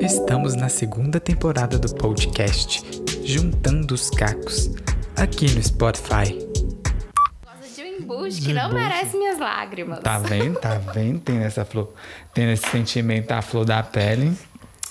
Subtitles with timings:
[0.00, 2.82] Estamos na segunda temporada do podcast
[3.24, 4.70] Juntando os Cacos,
[5.16, 6.36] aqui no Spotify.
[7.44, 10.00] Gosta de um embuste que não merece minhas lágrimas.
[10.00, 10.58] Tá vendo?
[10.58, 11.20] Tá vendo?
[11.20, 11.92] Tem essa flor,
[12.34, 14.36] tem esse sentimento à flor da pele.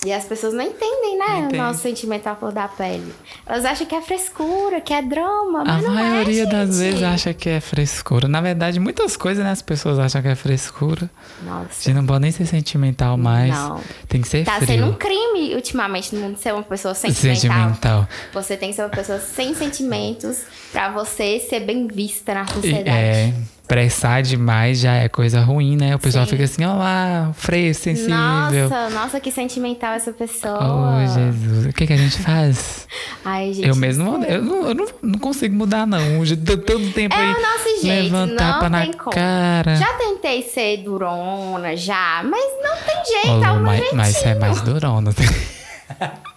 [0.04, 1.38] E as pessoas não entendem, né?
[1.38, 1.54] Entende.
[1.54, 3.14] O nosso sentimento à flor da pele.
[3.46, 7.02] Elas acham que é frescura, que é drama, A mas não maioria é, das vezes
[7.04, 8.26] acha que é frescura.
[8.26, 9.52] Na verdade, muitas coisas, né?
[9.52, 11.08] As pessoas acham que é frescura.
[11.40, 11.84] A Nossa.
[11.84, 13.54] gente não pode nem ser sentimental mais.
[13.54, 13.80] Não.
[14.08, 14.66] Tem que ser Tá frio.
[14.66, 17.36] sendo um crime ultimamente no mundo ser uma pessoa sentimental.
[17.40, 18.08] Sentimental.
[18.34, 20.38] Você tem que ser uma pessoa sem sentimentos
[20.72, 22.90] pra você ser bem vista na E, sociedade.
[22.90, 23.32] é,
[23.72, 25.96] pressar demais já é coisa ruim, né?
[25.96, 26.32] O pessoal Sim.
[26.32, 28.14] fica assim, ó lá, fresco, sensível.
[28.14, 30.58] Nossa, nossa, que sentimental essa pessoa.
[30.60, 31.66] Oh, Jesus.
[31.66, 32.86] O que, que a gente faz?
[33.24, 33.66] Ai, gente.
[33.66, 35.98] eu mesmo, eu, não, eu não, não consigo mudar, não.
[36.44, 37.30] Tô todo tempo É aí.
[37.32, 39.10] o nosso jeito, Levando não tapa na tem como.
[39.10, 39.76] cara.
[39.76, 44.34] Já tentei ser durona, já, mas não tem jeito, Ô, é mas, mas você é
[44.34, 45.14] mais durona.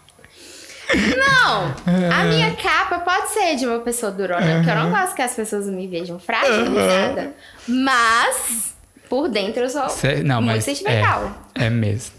[1.17, 1.73] Não,
[2.13, 5.33] a minha capa pode ser de uma pessoa durona, porque eu não gosto que as
[5.33, 7.33] pessoas me vejam fragilizada.
[7.67, 8.73] Mas,
[9.09, 11.31] por dentro, eu sou Cê- não, muito sentimental.
[11.55, 12.13] É, é mesmo.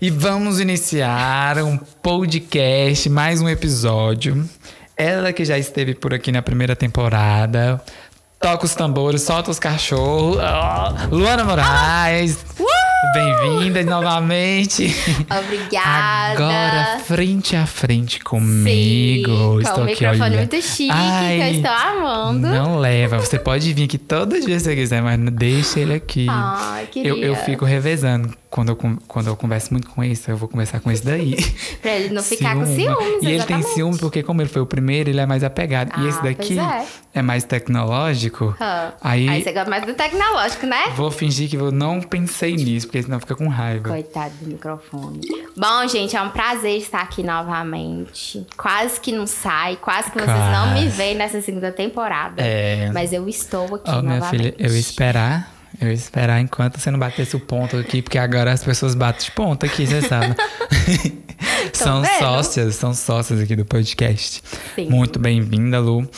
[0.00, 4.48] E vamos iniciar um podcast, mais um episódio.
[4.96, 7.80] Ela que já esteve por aqui na primeira temporada.
[8.40, 10.36] Toca os tambores, solta os cachorros.
[11.10, 12.38] Luana Moraes.
[13.14, 14.92] Bem-vinda novamente.
[15.30, 16.32] Obrigada.
[16.32, 19.30] Agora, frente a frente comigo.
[19.30, 20.36] Sim, estou com aqui, microfone olha.
[20.38, 22.48] muito chique, Ai, que eu estou amando.
[22.48, 23.18] Não leva.
[23.20, 26.26] Você pode vir aqui todo dia se você quiser, mas deixa ele aqui.
[26.28, 27.10] Ai, queria.
[27.10, 28.36] Eu, eu fico revezando.
[28.50, 28.76] Quando eu,
[29.06, 31.36] quando eu converso muito com esse, eu vou conversar com esse daí.
[31.82, 32.82] Pra ele não ficar com Ciúme.
[32.82, 35.90] ciúmes, E ele tem ciúme porque, como ele foi o primeiro, ele é mais apegado.
[36.00, 37.20] e Ah, esse daqui pois é.
[37.20, 38.56] mais tecnológico.
[38.58, 40.78] Ah, Aí, Aí você gosta mais do tecnológico, né?
[40.96, 43.90] vou fingir que eu não pensei nisso, porque senão fica com raiva.
[43.90, 45.20] Coitado do microfone.
[45.56, 48.46] Bom, gente, é um prazer estar aqui novamente.
[48.56, 50.96] Quase que não sai, quase que vocês não me Quase.
[50.96, 52.42] veem nessa segunda temporada.
[52.42, 52.90] É.
[52.92, 54.30] Mas eu estou aqui minha novamente.
[54.30, 55.54] filha, eu esperar.
[55.80, 59.26] Eu ia esperar enquanto você não batesse o ponto aqui, porque agora as pessoas batem
[59.26, 60.34] de ponto aqui, você sabe.
[61.72, 62.18] são vendo?
[62.18, 64.42] sócias, são sócias aqui do podcast.
[64.74, 64.88] Sim.
[64.88, 66.08] Muito bem-vinda, Lu.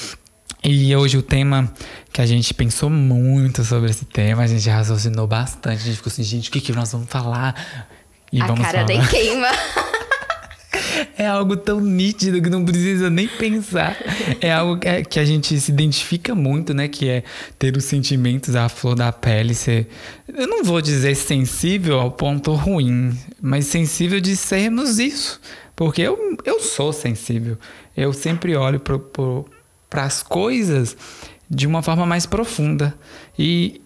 [0.62, 1.72] E hoje o tema
[2.12, 6.10] que a gente pensou muito sobre esse tema, a gente raciocinou bastante, a gente ficou
[6.12, 7.88] assim, gente, o que, que nós vamos falar?
[8.32, 8.88] E A vamos cara falar.
[8.88, 9.48] nem queima.
[11.16, 13.96] É algo tão nítido que não precisa nem pensar.
[14.40, 16.88] É algo que, é- a gente se identifica muito, né?
[16.88, 17.22] Que é
[17.58, 19.88] ter os sentimentos à flor da pele, ser.
[20.28, 25.40] Eu não vou dizer sensível ao ponto ruim, mas sensível de sermos isso.
[25.76, 27.58] Porque eu, eu sou sensível.
[27.96, 28.80] Eu sempre olho
[29.90, 30.96] para as coisas
[31.50, 32.94] de uma forma mais profunda.
[33.38, 33.82] E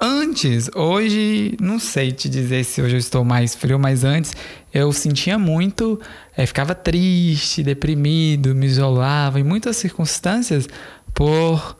[0.00, 4.32] Antes, hoje, não sei te dizer se hoje eu estou mais frio, mas antes
[4.72, 6.00] eu sentia muito,
[6.36, 10.68] eh, ficava triste, deprimido, me isolava em muitas circunstâncias
[11.12, 11.76] por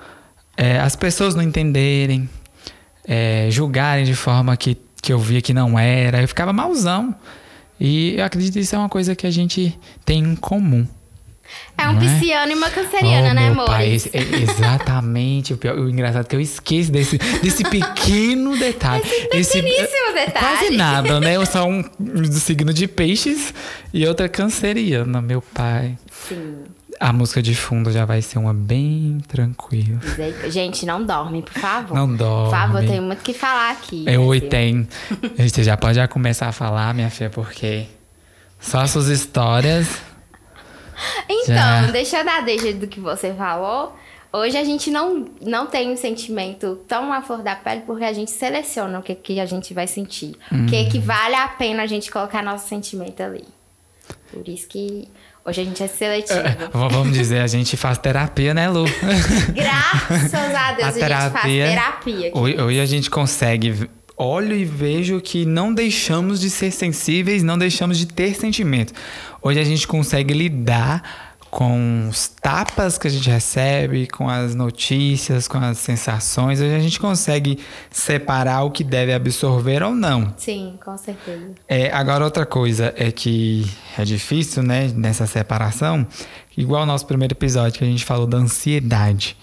[0.56, 2.28] eh, as pessoas não entenderem,
[3.06, 7.14] eh, julgarem de forma que, que eu via que não era, eu ficava malzão.
[7.78, 10.84] E eu acredito que isso é uma coisa que a gente tem em comum.
[11.76, 12.00] É um é?
[12.00, 13.66] pisciano e uma canceriana, Oh, né, meu amor?
[13.66, 15.52] pai, esse- é exatamente.
[15.54, 19.02] O, pior- o engraçado é que eu esqueço desse, desse pequeno detalhe.
[19.32, 20.38] Esse, pequeníssimo detalhe.
[20.58, 21.36] Quase nada, né?
[21.36, 23.54] Eu sou um do signo de peixes
[23.94, 25.96] e outra canceriana, meu pai.
[26.10, 26.56] Sim.
[27.00, 30.00] A música de fundo já vai ser uma bem tranquila.
[30.50, 31.94] Gente, não dorme, por favor.
[31.94, 32.50] Não dorme.
[32.50, 34.02] Por favor, tem muito o que falar aqui.
[34.08, 34.48] É, oi, Brasil.
[34.50, 34.88] tem.
[35.48, 37.84] Você já pode já começar a falar, minha filha, porque
[38.58, 39.86] só suas histórias.
[41.28, 41.82] Então, Já.
[41.90, 43.96] deixa eu dar deixa do que você falou.
[44.32, 48.12] Hoje a gente não, não tem um sentimento tão à flor da pele porque a
[48.12, 50.36] gente seleciona o que, que a gente vai sentir.
[50.52, 50.88] O que, Uhum.
[50.90, 53.44] que vale a pena a gente colocar nosso sentimento ali.
[54.30, 55.08] Por isso que
[55.46, 56.40] hoje a gente é seletivo.
[56.42, 58.84] V- Vamos dizer, a gente faz terapia, né, Lu?
[59.54, 62.30] Graças a Deus a, gente faz terapia.
[62.34, 63.88] hoje a gente consegue.
[64.18, 68.92] Olho e vejo que não deixamos de ser sensíveis, não deixamos de ter sentimento.
[69.40, 75.48] Hoje a gente consegue lidar com os tapas que a gente recebe, com as notícias,
[75.48, 76.60] com as sensações.
[76.60, 77.58] Hoje a gente consegue
[77.90, 80.34] separar o que deve absorver ou não.
[80.36, 81.52] Sim, com certeza.
[81.66, 86.06] É, agora outra coisa é que é difícil, né, nessa separação,
[86.56, 89.36] igual o nosso primeiro episódio que a gente falou da ansiedade.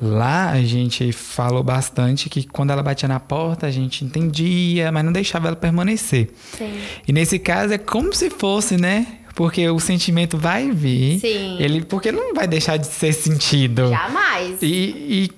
[0.00, 5.04] Lá a gente falou bastante que quando ela batia na porta a gente entendia, mas
[5.04, 6.30] não deixava ela permanecer.
[6.56, 6.78] Sim.
[7.08, 9.06] E nesse caso é como se fosse, né?
[9.34, 11.18] Porque o sentimento vai vir.
[11.20, 11.56] Sim.
[11.58, 13.88] Ele, porque ele não vai deixar de ser sentido.
[13.88, 14.60] Jamais.
[14.62, 15.30] E, e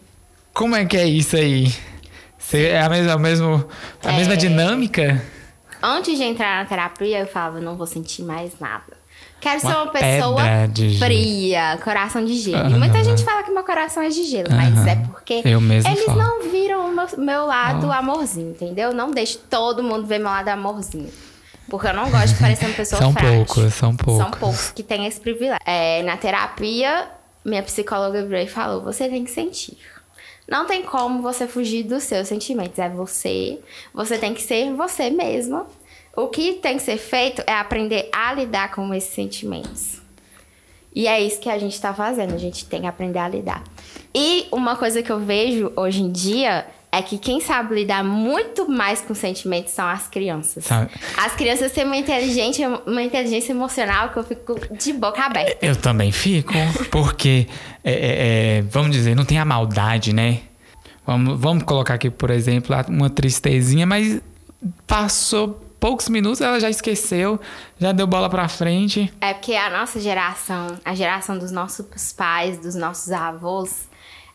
[0.52, 1.72] como é que é isso aí?
[2.36, 3.64] Cê- é a mesma, a mesmo,
[4.04, 4.36] a mesma É.
[4.36, 5.24] dinâmica?
[5.80, 8.97] Antes de entrar na terapia, eu falava, não vou sentir mais nada.
[9.40, 11.04] Quero Uma ser uma pessoa de gelo.
[11.04, 12.58] fria, coração de gelo.
[12.66, 12.78] Aham.
[12.78, 14.88] muita gente fala que meu coração é de gelo, mas Aham.
[14.88, 16.18] é porque eles falo.
[16.18, 18.92] não viram o meu, meu lado amorzinho, entendeu?
[18.92, 21.08] Não deixe todo mundo ver meu lado amorzinho.
[21.70, 23.44] Porque eu não gosto de parecer uma pessoa São frágil.
[23.44, 24.22] poucos, são poucos.
[24.22, 25.60] São poucos que têm esse privilégio.
[25.66, 27.08] É, na terapia,
[27.44, 29.76] minha psicóloga virou e falou: você tem que sentir.
[30.50, 32.78] Não tem como você fugir dos seus sentimentos.
[32.78, 33.58] É você.
[33.92, 35.66] Você tem que ser você mesma.
[36.18, 40.02] O que tem que ser feito é aprender a lidar com esses sentimentos.
[40.92, 42.34] E é isso que a gente tá fazendo.
[42.34, 43.62] A gente tem que aprender a lidar.
[44.12, 48.68] E uma coisa que eu vejo hoje em dia é que quem sabe lidar muito
[48.68, 50.64] mais com sentimentos são as crianças.
[50.64, 50.90] Sabe?
[51.16, 55.64] As crianças têm uma inteligência, uma inteligência emocional que eu fico de boca aberta.
[55.64, 56.52] Eu também fico,
[56.90, 57.46] porque,
[57.84, 60.40] é, é, é, vamos dizer, não tem a maldade, né?
[61.06, 64.20] Vamos, vamos colocar aqui, por exemplo, uma tristezinha, mas
[64.84, 67.40] passou poucos minutos, ela já esqueceu,
[67.78, 69.12] já deu bola pra frente.
[69.20, 73.88] É porque a nossa geração, a geração dos nossos pais, dos nossos avós,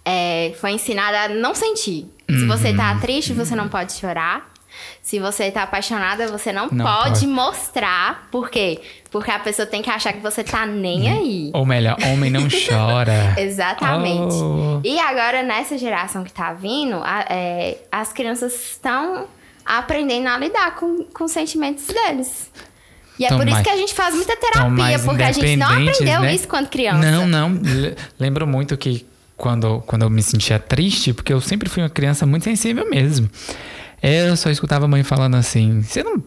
[0.06, 2.08] é, foi ensinada a não sentir.
[2.30, 2.78] Se você Uhum.
[2.78, 4.52] tá triste, você não pode chorar.
[5.04, 7.28] Se você tá apaixonada, você não, Não pode, pode.
[7.28, 8.28] mostrar.
[8.32, 8.82] Por quê?
[9.12, 11.52] Porque a pessoa tem que achar que você tá nem aí.
[11.54, 13.36] Ou melhor, homem não chora.
[13.40, 14.34] Exatamente.
[14.34, 14.82] Oh.
[14.84, 19.28] E agora, nessa geração que tá vindo, a- é, as crianças estão
[19.66, 22.52] aprendendo a lidar com, com os sentimentos deles.
[23.20, 25.56] E é Tão por isso mais- que a gente faz muita terapia, porque a gente
[25.56, 26.34] não aprendeu né?
[26.36, 27.12] isso quando criança.
[27.12, 27.54] Não, não.
[27.62, 29.06] Le- Lembro muito que
[29.38, 33.30] quando, quando eu me sentia triste, porque eu sempre fui uma criança muito sensível mesmo.
[34.02, 36.24] Eu só escutava a mãe falando assim: você não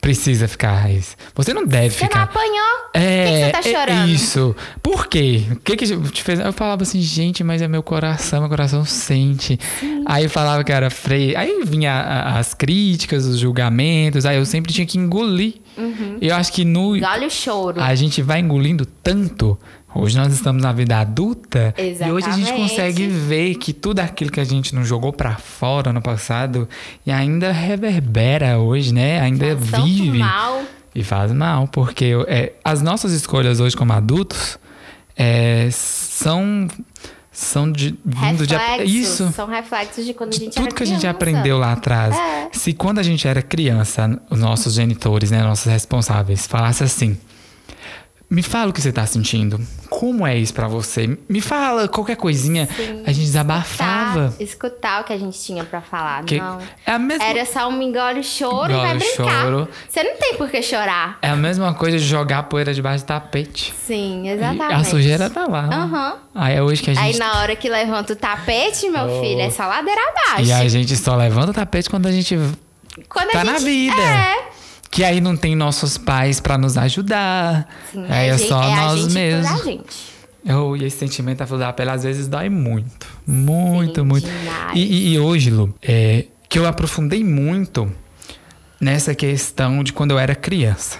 [0.00, 0.90] precisa ficar.
[0.90, 1.16] isso.
[1.34, 2.22] Você não deve Você não ficar.
[2.22, 2.88] apanhou?
[2.94, 4.08] É, Por que que você tá é chorando?
[4.10, 4.56] isso.
[4.82, 5.42] Por quê?
[5.52, 6.40] O que que te fez?
[6.40, 9.58] Eu falava assim, gente, mas é meu coração, meu coração sente.
[10.06, 11.36] Aí eu falava que era freio.
[11.38, 12.00] Aí vinha
[12.38, 14.24] as críticas, os julgamentos.
[14.24, 15.54] Aí eu sempre tinha que engolir.
[15.76, 16.18] Uhum.
[16.20, 17.80] Eu acho que no Olha o choro.
[17.80, 19.58] a gente vai engolindo tanto.
[19.94, 22.70] Hoje nós estamos na vida adulta e hoje a gente Exatamente.
[22.70, 26.68] consegue ver que tudo aquilo que a gente não jogou pra fora no passado
[27.06, 29.20] e ainda reverbera hoje, né?
[29.20, 30.62] Ainda Faz vive mal.
[30.94, 34.58] e faz mal, porque é, as nossas escolhas hoje como adultos
[35.16, 36.68] é, são
[37.32, 40.86] são de vindo de isso São reflexos de quando a gente tudo era que a
[40.86, 42.14] gente aprendeu lá atrás.
[42.16, 42.48] É.
[42.52, 47.16] Se quando a gente era criança, os nossos genitores, né, nossos responsáveis, falassem assim:
[48.30, 49.58] Me fala o que você tá sentindo.
[49.88, 51.18] Como é isso pra você?
[51.26, 52.66] Me fala qualquer coisinha.
[52.76, 53.02] Sim.
[53.06, 54.34] A gente desabafava.
[54.36, 56.22] Tá, escutar o que a gente tinha pra falar.
[56.24, 56.58] Que- Não.
[56.86, 59.42] é a mesma Era só um engole choro e vai Engole brincar.
[59.44, 59.68] choro.
[59.88, 61.18] Você não tem por que chorar.
[61.22, 63.74] É a mesma coisa de jogar poeira debaixo do tapete.
[63.86, 64.74] Sim, E exatamente.
[64.74, 65.64] a sujeira tá lá.
[65.64, 66.16] Aham.
[66.34, 67.02] Aí é hoje que a gente.
[67.02, 69.20] Aí na hora que levanta o tapete, meu Oh.
[69.22, 70.42] filho, é só ladeira abaixo.
[70.48, 72.36] E a gente só levanta o tapete quando a gente
[73.08, 73.64] Quando tá a na gente...
[73.64, 74.02] vida.
[74.02, 74.48] É.
[74.90, 77.68] Que aí não tem nossos pais pra nos ajudar.
[77.92, 79.64] Sim, aí a é gente- só é nós mesmos.
[79.64, 80.18] gente.
[80.76, 83.06] E esse sentimento da da pele às vezes dói muito.
[83.26, 84.26] Muito, Sim, muito.
[84.74, 87.92] E, e- e hoje, Lu, é, que eu aprofundei muito
[88.80, 90.98] nessa questão de quando eu era criança.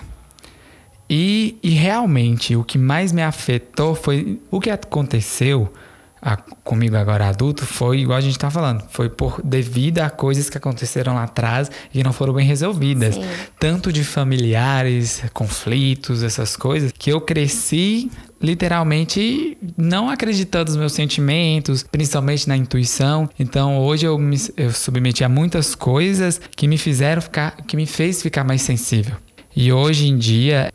[1.08, 5.72] E, e realmente o que mais me afetou foi o que aconteceu
[6.20, 10.50] a- comigo agora adulto foi igual a gente tá falando, foi por devido a coisas
[10.50, 13.22] que aconteceram lá atrás e não foram bem resolvidas, Sim.
[13.58, 21.82] tanto de familiares, conflitos, essas coisas, que eu cresci literalmente não acreditando nos meus sentimentos,
[21.82, 23.28] principalmente na intuição.
[23.38, 27.86] Então hoje eu me eu submeti a muitas coisas que me fizeram ficar, que me
[27.86, 29.16] fez ficar mais sensível.
[29.56, 30.70] E hoje em dia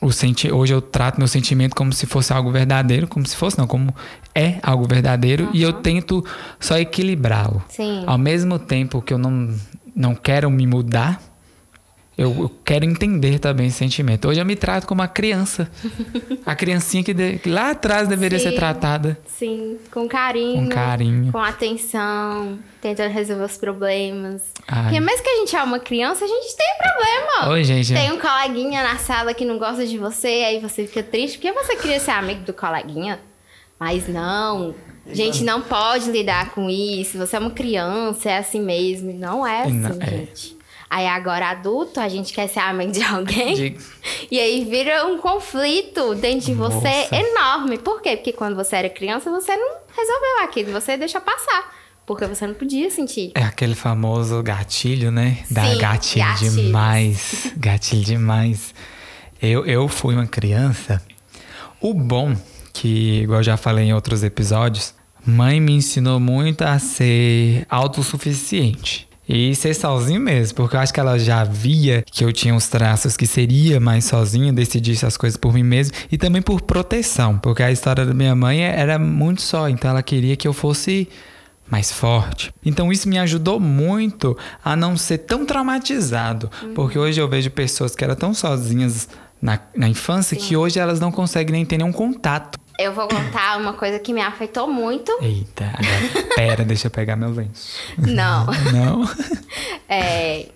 [0.00, 3.58] o senti hoje eu trato meu sentimento como se fosse algo verdadeiro, como se fosse
[3.58, 3.94] não, como
[4.34, 6.24] é algo verdadeiro e eu tento
[6.60, 7.62] só equilibrá-lo.
[8.06, 9.54] Ao mesmo tempo que eu não
[9.94, 11.22] não quero me mudar,
[12.16, 14.26] eu, eu quero entender também esse sentimento.
[14.28, 15.70] Hoje eu me trato como uma criança.
[16.46, 18.56] a criancinha que, de- que lá atrás deveria ser Sim.
[18.56, 20.64] tratada Sim, com carinho.
[20.64, 21.32] com carinho.
[21.32, 24.42] Com atenção, tentando resolver os problemas.
[24.66, 24.84] Ai.
[24.84, 27.52] Porque mesmo que a gente é uma criança, a gente tem problema.
[27.52, 27.92] Oi, gente.
[27.92, 31.52] Tem um coleguinha na sala que não gosta de você, aí você fica triste porque
[31.52, 33.20] você queria ser amigo do coleguinha.
[33.78, 34.74] Mas não,
[35.06, 37.18] a gente não pode lidar com isso.
[37.18, 39.12] Você é uma criança, é assim mesmo.
[39.12, 40.06] Não é assim, Não, é.
[40.06, 40.55] gente.
[40.88, 43.54] Aí agora adulto, a gente quer ser amigo de alguém.
[43.54, 43.76] De-
[44.30, 46.74] E aí vira um conflito dentro de você
[47.10, 47.16] Nossa.
[47.16, 47.78] enorme.
[47.78, 48.16] Por quê?
[48.16, 51.74] Porque quando você era criança, você não resolveu aquilo, você deixa passar.
[52.06, 53.32] Porque você não podia sentir.
[53.34, 55.38] É aquele famoso gatilho, né?
[55.44, 57.50] Sim, gatilho demais.
[57.58, 58.72] Gatilho demais.
[59.42, 61.02] Eu, eu fui uma criança.
[61.80, 62.36] O bom,
[62.72, 64.94] que, igual eu já falei em outros episódios,
[65.26, 69.05] mãe me ensinou muito a ser autossuficiente.
[69.28, 72.68] E ser sozinho mesmo, porque eu acho que ela já via que eu tinha uns
[72.68, 77.36] traços que seria mais sozinho, decidisse as coisas por mim mesmo e também por proteção,
[77.38, 81.08] porque a história da minha mãe era muito só, então ela queria que eu fosse
[81.68, 82.52] mais forte.
[82.64, 86.74] Então isso me ajudou muito a não ser tão traumatizado, uhum.
[86.74, 89.08] porque hoje eu vejo pessoas que eram tão sozinhas
[89.42, 90.46] na, na infância Sim.
[90.46, 94.12] que hoje elas não conseguem nem ter nenhum contato eu vou contar uma coisa que
[94.12, 95.16] me afetou muito.
[95.20, 97.78] Eita, agora, pera, deixa eu pegar meu lenço.
[97.98, 98.46] Não.
[98.72, 99.04] Não?
[99.88, 100.48] É,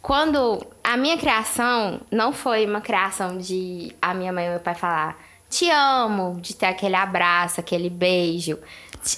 [0.00, 4.76] quando a minha criação não foi uma criação de a minha mãe e meu pai
[4.76, 5.18] falar
[5.50, 8.58] te amo, de ter aquele abraço, aquele beijo.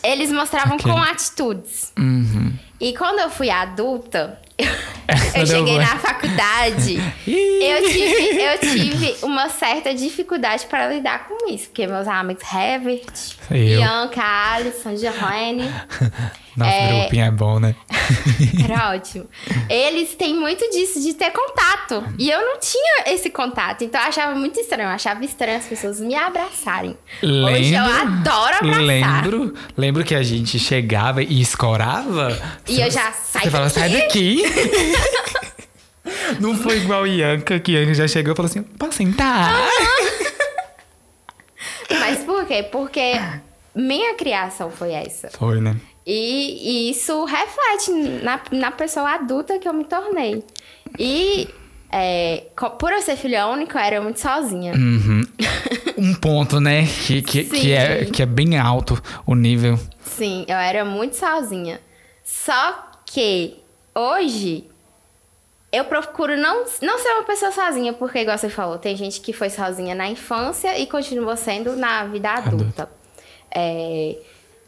[0.03, 1.93] Eles mostravam com atitudes.
[1.99, 2.53] Uhum.
[2.81, 4.41] E quando eu fui adulta,
[5.35, 6.97] eu cheguei na faculdade,
[7.27, 13.13] eu tive, eu tive uma certa dificuldade para lidar com isso, porque meus amigos Herbert,
[13.51, 15.71] Bianca, Alisson, Johanne.
[16.57, 17.01] Nosso é...
[17.01, 17.75] grupinho é bom, né?
[18.65, 19.27] Era ótimo.
[19.69, 22.03] Eles têm muito disso de ter contato.
[22.19, 23.85] E eu não tinha esse contato.
[23.85, 24.89] Então eu achava muito estranho.
[24.89, 26.97] Eu achava estranho as pessoas me abraçarem.
[27.23, 28.83] Lembro, Hoje eu adoro abraçar.
[28.83, 32.37] Lembro, lembro que a gente chegava e escorava.
[32.67, 34.43] E eu já saí Você fala, sai daqui.
[36.41, 39.69] não foi igual a Ianca, que Ianca já chegou e falou assim, posso sentar?
[41.91, 42.63] Mas por quê?
[42.63, 43.13] Porque
[43.75, 45.29] minha criação foi essa.
[45.31, 45.77] Foi, né?
[46.07, 47.91] E, e, isso reflete
[48.23, 50.45] na, na pessoa adulta que eu me tornei.
[50.97, 51.49] E
[51.91, 52.45] é,
[52.79, 54.73] por eu ser filha única, eu era muito sozinha.
[54.75, 55.23] Uhum.
[55.99, 56.87] Um ponto, né?
[57.07, 59.81] Que, que, que, é, que é bem alto o nível.
[60.03, 61.81] Sim, eu era muito sozinha.
[62.23, 63.57] Só que
[63.95, 64.67] hoje
[65.73, 69.33] eu procuro não, não ser uma pessoa sozinha, porque, igual você falou, tem gente que
[69.33, 72.91] foi sozinha na infância e continua sendo na vida adulta.
[73.51, 74.17] É,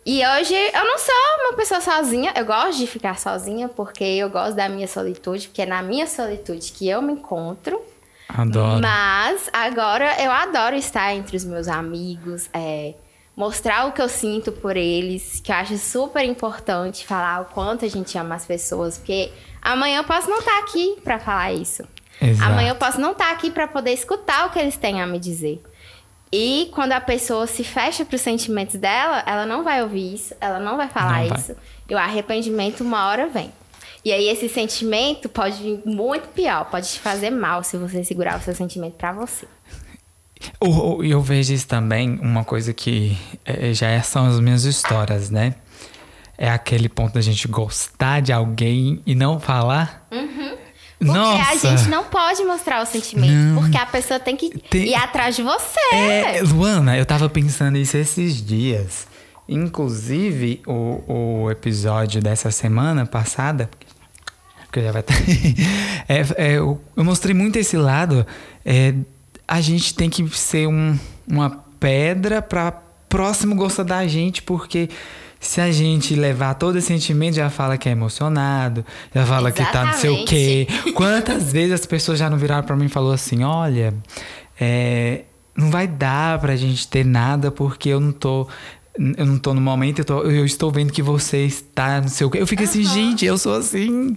[0.05, 4.31] e hoje eu não sou uma pessoa sozinha, eu gosto de ficar sozinha porque eu
[4.31, 7.81] gosto da minha solitude, porque é na minha solitude que eu me encontro.
[8.29, 8.81] Adoro.
[8.81, 12.95] Mas agora eu adoro estar entre os meus amigos, é,
[13.37, 17.85] mostrar o que eu sinto por eles, que eu acho super importante falar o quanto
[17.85, 19.31] a gente ama as pessoas, porque
[19.63, 21.85] amanhã eu posso não estar aqui para falar isso.
[22.21, 22.51] Exato.
[22.51, 25.19] Amanhã eu posso não estar aqui para poder escutar o que eles têm a me
[25.19, 25.63] dizer.
[26.33, 30.35] E quando a pessoa se fecha para os sentimentos dela, ela não vai ouvir isso,
[30.41, 31.57] ela não vai falar não isso.
[31.89, 33.51] E o arrependimento uma hora vem.
[34.05, 38.39] E aí esse sentimento pode vir muito pior, pode te fazer mal se você segurar
[38.39, 39.47] o seu sentimento para você.
[40.61, 45.31] Eu, eu, vejo isso também, uma coisa que é, já é, são as minhas histórias,
[45.31, 45.55] né?
[46.37, 50.07] É aquele ponto da gente gostar de alguém e não falar.
[50.13, 50.57] Uhum.
[50.99, 51.51] Porque Nossa.
[51.51, 53.63] a gente não pode mostrar o sentimento, não.
[53.63, 54.89] porque a pessoa tem que tem...
[54.89, 55.95] ir atrás de você.
[55.95, 59.07] É, Luana, eu tava pensando isso esses dias.
[59.49, 63.71] Inclusive, o, o episódio dessa semana passada,
[64.65, 65.15] porque já vai estar.
[66.11, 68.27] É, é, eu, eu, mostrei muito esse lado.
[68.65, 68.95] É,
[69.47, 70.99] a gente tem que ser um,
[71.31, 72.73] uma pedra para
[73.11, 74.89] próximo gostar da gente, porque
[75.41, 79.67] se a gente levar todo esse sentimento, já fala que é emocionado, já fala Exatamente.
[79.67, 80.67] que tá não sei o quê.
[80.95, 83.95] Quantas vezes as pessoas já não viraram para mim e falou assim: olha,
[84.61, 85.23] é,
[85.57, 88.49] não vai dar pra gente ter nada porque eu não tô
[89.17, 92.29] eu não tô no momento, eu, tô, eu estou vendo que você está no seu.
[92.35, 92.69] Eu fico uhum.
[92.69, 94.17] assim, gente, eu sou assim.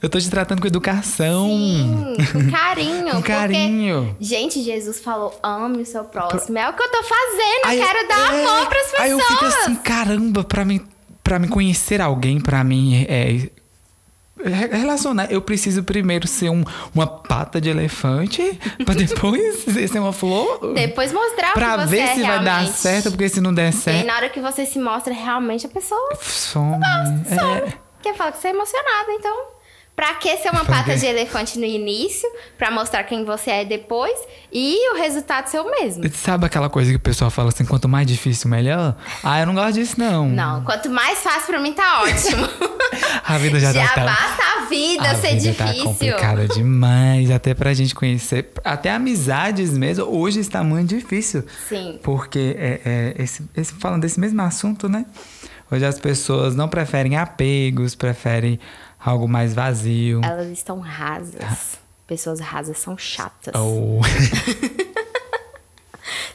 [0.00, 1.48] Eu tô te tratando com educação.
[1.48, 3.10] Sim, com carinho.
[3.16, 4.06] com carinho.
[4.18, 6.56] Porque, gente, Jesus falou: ame o seu próximo.
[6.58, 7.64] É o que eu tô fazendo.
[7.64, 9.00] Aí, eu quero dar é, amor pras pessoas.
[9.00, 10.80] Aí eu fico assim, caramba, pra mim,
[11.24, 13.50] pra me conhecer alguém, pra mim é,
[14.44, 15.30] relacionar.
[15.30, 20.74] Eu preciso primeiro ser um, uma pata de elefante, pra depois ser uma flor.
[20.74, 22.44] Depois mostrar pra o que ver você se é vai realmente.
[22.44, 24.02] dar certo, porque se não der certo.
[24.02, 26.16] E na hora que você se mostra realmente, a pessoa.
[26.20, 26.76] Some.
[26.78, 27.72] Gosta, é.
[28.02, 29.59] Quer falar que você é emocionada, então.
[30.00, 32.26] Pra que ser uma pata de elefante no início?
[32.56, 34.18] Pra mostrar quem você é depois.
[34.50, 36.02] E o resultado ser o mesmo.
[36.14, 38.96] Sabe aquela coisa que o pessoal fala assim, quanto mais difícil, melhor?
[39.22, 40.26] Ah, eu não gosto disso, não.
[40.26, 42.48] Não, quanto mais fácil pra mim tá ótimo.
[43.22, 44.04] a vida já, já tá...
[44.06, 45.66] basta a vida a ser vida difícil.
[45.66, 47.30] tá complicada demais.
[47.30, 48.48] Até pra gente conhecer...
[48.64, 51.44] Até amizades mesmo, hoje está muito difícil.
[51.68, 52.00] Sim.
[52.02, 55.04] Porque, é, é, esse, esse, falando desse mesmo assunto, né?
[55.70, 58.58] Hoje as pessoas não preferem apegos, preferem
[59.00, 60.20] algo mais vazio.
[60.22, 61.78] Elas estão rasas.
[62.06, 63.54] Pessoas rasas são chatas.
[63.54, 64.00] Oh.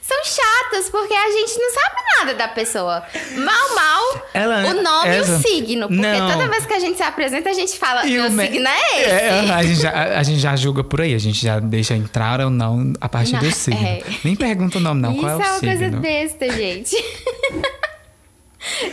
[0.02, 3.04] são chatas porque a gente não sabe nada da pessoa.
[3.36, 5.32] Mal, mal, Ela, o nome essa...
[5.32, 5.88] e o signo.
[5.88, 6.32] Porque não.
[6.32, 8.48] toda vez que a gente se apresenta, a gente fala, e meu me...
[8.48, 9.12] signo é esse.
[9.12, 12.40] É, a, gente já, a, gente já julga por aí, a gente já deixa entrar
[12.40, 13.86] ou não a partir não, do signo.
[13.86, 14.02] É.
[14.24, 15.12] Nem pergunta o nome, não.
[15.12, 15.74] Isso Qual é o signo?
[15.74, 16.96] Isso é uma coisa besta, gente.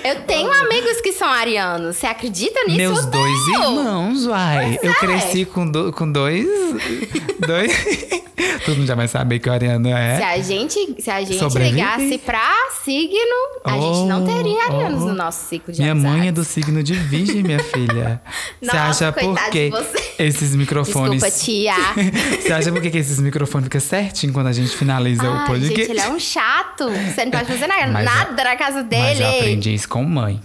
[0.05, 1.97] Eu tenho amigos que são arianos.
[1.97, 2.77] Você acredita nisso?
[2.77, 4.79] Meus dois irmãos, uai.
[4.81, 4.95] Pois eu é.
[4.95, 6.47] cresci com, do- com dois.
[7.39, 7.73] dois.
[8.65, 10.25] Todo mundo já vai saber que o Ariano Se é.
[10.25, 11.75] a gente, se a gente Sobrevive.
[11.77, 12.49] ligasse pra
[12.85, 13.19] signo,
[13.65, 16.19] a gente não teria arianos Oh, no nosso ciclo de Minha amizades.
[16.19, 18.21] mãe é do signo de virgem, minha filha.
[18.63, 20.13] Você Nossa, acha por quê você.
[20.19, 21.23] esses microfones.
[21.23, 21.75] Desculpa, tia.
[22.41, 25.77] Você acha por que esses microfones ficam certinho quando a gente finaliza o Ai, podcast?
[25.77, 26.89] gente, ele é um chato.
[26.91, 29.23] Você não pode fazer nada, Mas nada na casa Mas dele.
[29.23, 30.41] eu aprendi isso com mãe.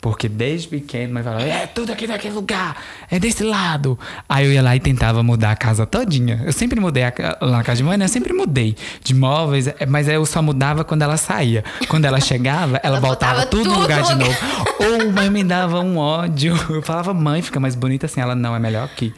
[0.00, 2.76] Porque desde pequeno, mãe falava, é tudo aqui naquele lugar,
[3.08, 3.96] é desse lado.
[4.28, 6.42] Aí eu ia lá e tentava mudar a casa todinha.
[6.44, 8.06] Eu sempre mudei a, lá na casa de mãe, né?
[8.06, 11.62] Eu sempre mudei de móveis, é, mas eu só mudava quando ela saía.
[11.86, 14.28] Quando ela chegava, ela, Ela voltava botava tudo no tudo lugar no de lugar.
[14.28, 14.94] novo.
[15.04, 16.56] Ou mãe me dava um ódio.
[16.68, 18.20] Eu falava, mãe, fica mais bonita assim.
[18.20, 19.14] Ela, não, é melhor aqui.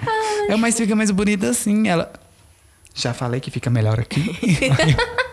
[0.51, 1.89] Eu, mas fica mais bonita assim.
[1.89, 2.13] Ela,
[2.95, 4.37] já falei que fica melhor aqui.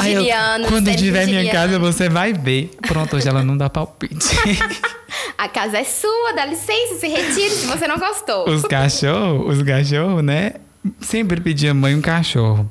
[0.00, 0.24] Aí eu,
[0.68, 2.70] quando tiver minha casa, você vai ver.
[2.86, 4.14] Pronto, hoje ela não dá palpite.
[5.38, 8.48] A casa é sua, dá licença, se retire se você não gostou.
[8.50, 10.54] os cachorros, os cachorros, né?
[11.00, 12.70] Sempre pedia mãe um cachorro.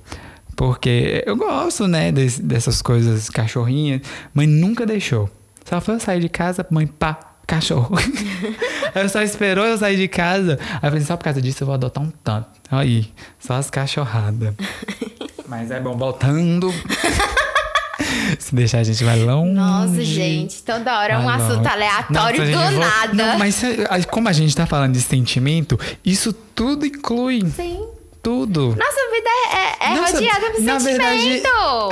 [0.55, 4.01] Porque eu gosto, né, des- dessas coisas cachorrinhas.
[4.33, 5.29] Mãe nunca deixou.
[5.63, 7.95] Só foi eu sair de casa, mãe, pá, cachorro.
[8.93, 10.59] Aí só esperou eu sair de casa.
[10.81, 12.47] Aí eu falei, só por causa disso eu vou adotar um tanto.
[12.69, 13.09] Aí,
[13.39, 14.53] só as cachorradas.
[15.47, 16.73] Mas é bom, voltando.
[18.39, 19.53] Se deixar a gente vai longe.
[19.53, 23.13] Nossa, gente, toda hora é um assunto aleatório Nossa, do nada.
[23.13, 27.41] Não, mas eh, como a gente tá falando de sentimento, isso tudo inclui.
[27.55, 27.87] Sim.
[28.21, 28.75] Tudo.
[28.77, 31.01] Nossa vida é, é Nossa, rodeada por na sentimento.
[31.13, 31.43] verdade,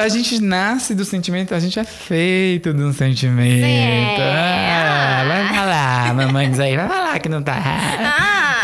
[0.01, 3.65] a gente nasce do sentimento, a gente é feito de um sentimento.
[3.65, 4.21] Sim.
[4.21, 5.25] Ah, Ah.
[5.27, 7.55] vai falar, mamãe diz aí, vai falar que não tá.
[7.57, 8.61] Ah,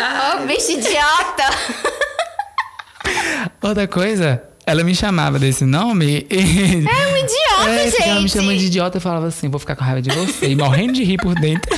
[0.00, 0.36] Ah.
[0.42, 1.44] ô bicho idiota.
[3.62, 6.84] Outra coisa, ela me chamava desse nome e.
[6.86, 8.32] É um idiota, É, porque ela me gente.
[8.32, 10.46] chamando de idiota, eu falava assim, vou ficar com raiva de você.
[10.48, 11.70] E morrendo de rir por dentro.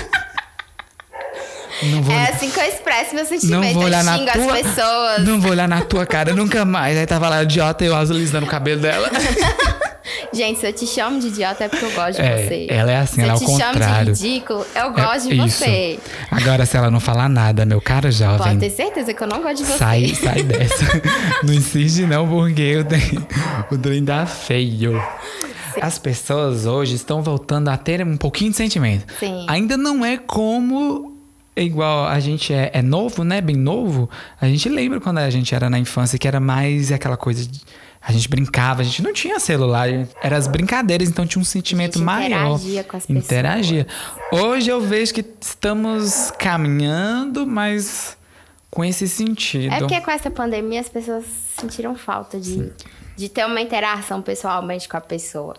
[1.82, 3.74] Não vou, É assim que eu expresso meu não sentimento.
[3.74, 4.54] vou olhar eu na xingo tua...
[4.54, 5.24] as pessoas.
[5.24, 6.96] Não vou olhar na tua cara nunca mais.
[6.96, 9.10] Aí tava lá idiota e eu alisando o cabelo dela.
[10.32, 12.66] Gente, se eu te chamo de idiota é porque eu gosto de É, você.
[12.70, 13.84] ela é assim, se ela é eu ao te contrário.
[13.84, 15.58] chamo de ridículo, eu É gosto de isso.
[15.58, 15.98] você.
[16.30, 18.38] Agora, se ela não falar nada, meu caro jovem.
[18.38, 19.78] Pode ter certeza que eu não gosto de você.
[19.78, 20.84] Sai, sai dessa.
[21.42, 23.26] não insiste não, porque eu tenho,
[23.70, 25.02] o trem tá feio.
[25.80, 29.06] As pessoas hoje estão voltando a ter um pouquinho de sentimento.
[29.18, 29.44] Sim.
[29.48, 31.13] Ainda não é como
[31.62, 33.40] igual a gente é, é novo, né?
[33.40, 34.08] Bem novo.
[34.40, 37.60] A gente lembra quando a gente era na infância que era mais aquela coisa de
[38.06, 39.88] a gente brincava, a gente não tinha celular,
[40.22, 42.56] eram as brincadeiras, então tinha um sentimento gente maior.
[42.56, 43.24] interagia com as pessoas.
[43.24, 43.86] Interagia.
[44.30, 48.14] Hoje eu vejo que estamos caminhando, mas
[48.70, 49.72] com esse sentido.
[49.72, 51.24] É porque com essa pandemia as pessoas
[51.58, 52.70] sentiram falta de,
[53.16, 55.54] de ter uma interação pessoalmente com a pessoa.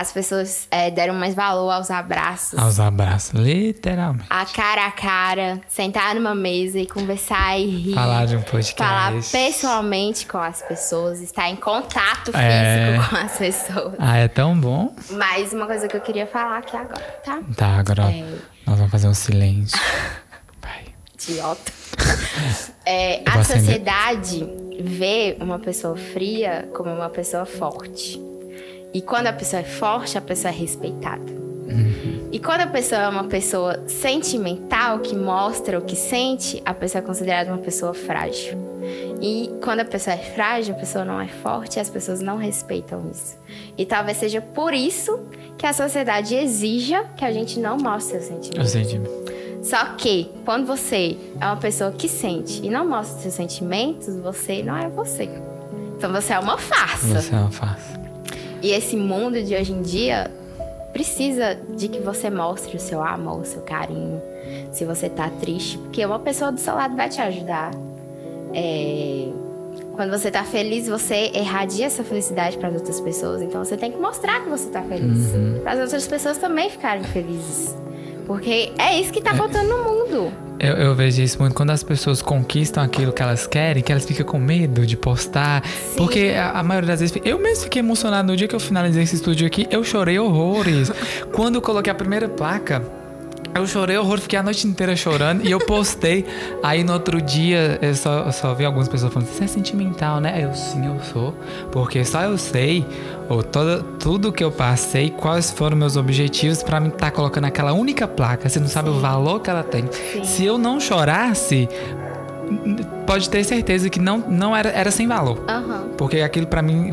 [0.00, 4.24] As pessoas é, deram mais valor aos abraços, Aos abraços, literalmente.
[4.30, 7.94] a cara a cara, sentar numa mesa e conversar e rir.
[7.94, 8.76] Falar de um podcast.
[8.76, 12.98] Falar pessoalmente com as pessoas, estar em contato físico É.
[13.10, 13.94] com as pessoas.
[13.98, 14.94] Ah, é tão bom.
[15.10, 17.38] Mas uma coisa que eu queria falar aqui agora, tá?
[17.54, 18.24] Tá, agora É.
[18.66, 19.78] nós vamos fazer um silêncio.
[20.62, 20.84] Vai.
[21.14, 21.72] Idiota.
[22.86, 24.44] É, a sociedade
[24.82, 28.18] vê uma pessoa fria como uma pessoa forte.
[28.92, 31.30] E quando a pessoa é forte, a pessoa é respeitada.
[31.70, 32.28] Uhum.
[32.32, 37.02] E quando a pessoa é uma pessoa sentimental, que mostra o que sente, a pessoa
[37.02, 38.58] é considerada uma pessoa frágil.
[39.20, 43.08] E quando a pessoa é frágil, a pessoa não é forte, as pessoas não respeitam
[43.10, 43.36] isso.
[43.76, 45.20] E talvez seja por isso
[45.58, 48.70] que a sociedade exija que a gente não mostre seus Eu sentimentos.
[48.70, 53.34] sei de Só que quando você é uma pessoa que sente e não mostra seus
[53.34, 55.28] sentimentos, você não é você.
[55.96, 57.20] Então você é uma farsa.
[57.20, 57.99] Você não faz.
[58.62, 60.30] E esse mundo de hoje em dia
[60.92, 64.20] precisa de que você mostre o seu amor, o seu carinho.
[64.72, 67.70] Se você tá triste, porque uma pessoa do seu lado vai te ajudar.
[68.52, 69.28] É,
[69.94, 73.42] Quando você tá feliz, você irradia essa felicidade para as outras pessoas.
[73.42, 75.30] Então você tem que mostrar que você tá feliz.
[75.62, 77.74] Para as outras pessoas também ficarem felizes.
[78.30, 80.32] Porque é isso que tá faltando no mundo.
[80.60, 84.04] Eu, eu vejo isso muito quando as pessoas conquistam aquilo que elas querem, que elas
[84.04, 85.64] ficam com medo de postar.
[85.96, 87.20] Porque a, a maioria das vezes.
[87.24, 89.66] Eu mesmo fiquei emocionado no dia que eu finalizei esse estúdio aqui.
[89.68, 90.92] Eu chorei horrores.
[91.34, 92.99] quando eu coloquei a primeira placa.
[93.54, 96.24] Eu chorei horror, fiquei a noite inteira chorando e eu postei.
[96.62, 100.20] Aí no outro dia eu só, eu só vi algumas pessoas falando: Você é sentimental,
[100.20, 100.44] né?
[100.44, 101.34] Eu sim, eu sou.
[101.72, 102.86] Porque só eu sei
[103.28, 107.72] ou toda, tudo que eu passei, quais foram meus objetivos pra mim estar colocando aquela
[107.72, 108.48] única placa.
[108.48, 109.84] Você não sabe o valor que ela tem.
[110.24, 111.68] Se eu não chorasse,
[113.06, 115.42] pode ter certeza que não, não era, era sem valor.
[115.48, 115.88] Aham.
[115.96, 116.90] Porque aquilo pra mim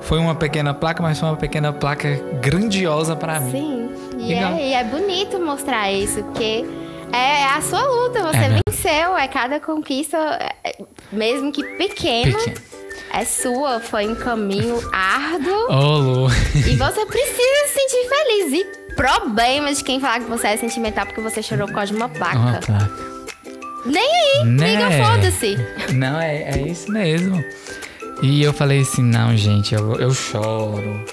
[0.00, 3.50] foi uma pequena placa, mas foi uma pequena placa grandiosa pra mim.
[3.50, 3.77] Sim.
[4.30, 6.64] E é, e é bonito mostrar isso, porque
[7.12, 8.60] é a sua luta, você É, né?
[8.68, 10.16] venceu, é cada conquista,
[10.64, 10.76] é,
[11.12, 12.56] mesmo que pequena, Pequeno.
[13.12, 15.70] é sua, foi um caminho árduo.
[15.70, 16.26] Ô, Lu.
[16.54, 18.52] E você precisa se sentir feliz.
[18.52, 21.96] E problema de quem falar que você é sentimental porque você chorou por causa de
[21.96, 22.36] uma placa.
[22.38, 22.90] Uma placa.
[23.86, 24.74] Nem aí, Né?
[24.74, 25.56] liga, foda-se.
[25.94, 27.42] Não, é, é isso mesmo.
[28.22, 31.04] E eu falei assim, não, gente, eu, eu choro.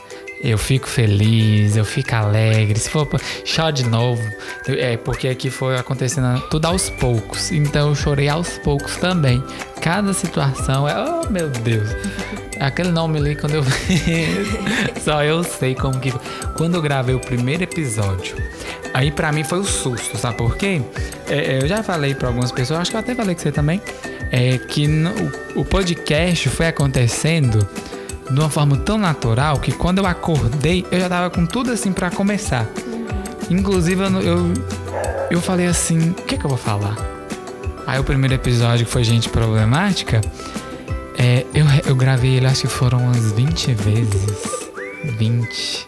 [0.44, 2.78] Eu fico feliz, eu fico alegre.
[2.80, 3.08] Se for
[3.44, 4.22] choro de novo.
[4.68, 7.52] É porque aqui foi acontecendo tudo aos poucos.
[7.52, 9.42] Então eu chorei aos poucos também.
[9.82, 10.94] Cada situação é.
[10.98, 11.90] Oh meu Deus!
[12.60, 13.64] Aquele nome ali, quando eu
[15.04, 16.12] Só eu sei como que.
[16.58, 18.36] Quando eu gravei o primeiro episódio,
[18.94, 20.82] aí pra mim foi o susto, sabe por quê?
[21.28, 23.52] É, é, eu já falei pra algumas pessoas, acho que eu até falei com você
[23.52, 23.82] também,
[24.32, 27.68] é que no- o podcast foi acontecendo
[28.30, 31.92] de uma forma tão natural que quando eu acordei, eu já tava com tudo assim
[31.92, 32.68] pra começar.
[33.50, 34.54] Inclusive, eu, eu,
[35.32, 36.96] eu falei assim: o que, que eu vou falar?
[37.86, 40.22] Aí o primeiro episódio, que foi Gente Problemática,
[41.18, 44.36] é, eu, eu gravei ele, acho que foram umas 20 vezes.
[45.18, 45.88] 20.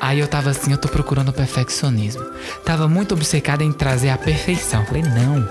[0.00, 2.24] Aí eu tava assim, eu tô procurando o perfeccionismo.
[2.64, 4.84] Tava muito obcecada em trazer a perfeição.
[4.86, 5.46] Falei, não,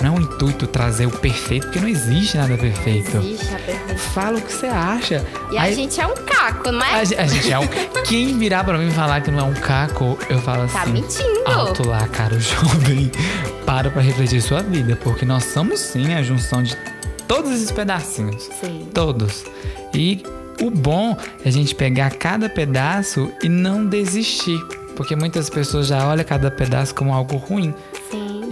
[0.00, 3.16] não é o intuito trazer o perfeito, porque não existe nada perfeito.
[3.18, 3.96] Existe a perfeição.
[4.12, 5.24] Fala o que você acha.
[5.50, 6.94] E a Aí- gente é um caco, não é?
[6.94, 7.66] a, a gente é um.
[8.06, 10.74] Quem virar pra mim e falar que não é um caco, eu falo assim.
[10.78, 11.42] Tá mentindo.
[11.46, 13.10] Alto lá, cara, jovem.
[13.64, 16.76] Para pra refletir sua vida, porque nós somos sim a junção de
[17.26, 18.50] todos esses pedacinhos.
[18.60, 18.88] Sim.
[18.92, 19.44] Todos.
[19.94, 20.22] E
[20.60, 24.58] o bom é a gente pegar cada pedaço e não desistir.
[24.96, 27.74] Porque muitas pessoas já olham cada pedaço como algo ruim.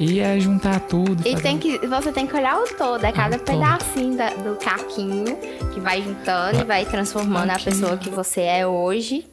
[0.08, 0.14] Sim.
[0.14, 1.26] E é juntar tudo.
[1.26, 3.58] E tem que, você tem que olhar o todo, é cada todo.
[3.58, 5.36] pedacinho da- do caquinho
[5.72, 9.26] que vai juntando e vai transformando a pessoa que você é hoje.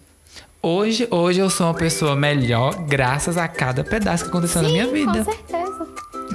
[0.61, 4.87] Hoje, hoje eu sou uma pessoa melhor graças a cada pedaço que aconteceu na minha
[4.87, 5.23] vida.
[5.23, 5.87] Com certeza.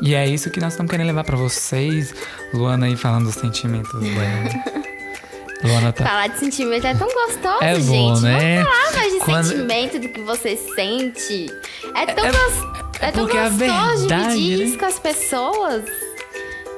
[0.03, 2.15] E é isso que nós estamos querendo levar pra vocês.
[2.53, 4.85] Luana aí falando dos sentimentos dela.
[5.63, 6.05] Luana tá.
[6.05, 7.87] Falar de sentimento é tão gostoso, É gente.
[7.87, 8.63] bom, né?
[8.63, 11.47] Vamos falar mais de Quando- sentimento, do que você sente.
[11.95, 12.74] É tão, É- gos-
[13.05, 14.65] é tão porque é a gostoso verdade, dividir né?
[14.65, 15.85] isso com as pessoas.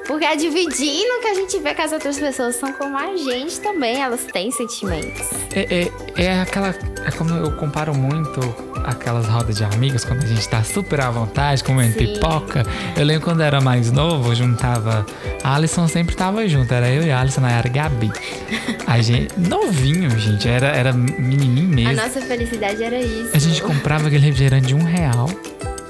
[0.07, 3.59] Porque é dividindo que a gente vê que as outras pessoas são como a gente
[3.59, 4.01] também.
[4.01, 5.27] Elas têm sentimentos.
[5.53, 6.69] É, é, é aquela.
[7.05, 8.39] É como eu comparo muito
[8.85, 12.13] aquelas rodas de amigos, quando a gente tá super à vontade, comendo Sim.
[12.13, 12.65] pipoca.
[12.95, 15.05] Eu lembro quando eu era mais novo, eu juntava.
[15.43, 18.09] A Alisson sempre tava junto, era eu e a Alisson, na era Gabi.
[18.87, 19.37] A gente.
[19.37, 22.01] Novinho, gente, era, era menininho A mesmo.
[22.01, 23.31] nossa felicidade era isso.
[23.33, 25.29] A gente comprava aquele refrigerante de um real